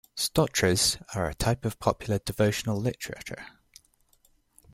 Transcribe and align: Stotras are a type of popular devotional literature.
Stotras 0.17 0.97
are 1.13 1.29
a 1.29 1.35
type 1.35 1.63
of 1.63 1.77
popular 1.77 2.17
devotional 2.17 2.75
literature. 2.81 3.45